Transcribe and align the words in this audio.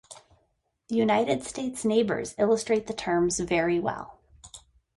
The 0.87 0.95
United 0.95 1.43
States' 1.43 1.85
neighbors 1.85 2.33
illustrate 2.39 2.87
the 2.87 2.93
terms 2.95 3.37
very 3.39 3.79
well. 3.79 4.19